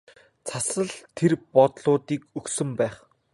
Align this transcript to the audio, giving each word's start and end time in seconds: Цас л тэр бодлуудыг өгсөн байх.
Цас 0.47 0.69
л 0.85 0.89
тэр 1.17 1.31
бодлуудыг 1.53 2.21
өгсөн 2.39 2.69
байх. 2.79 2.95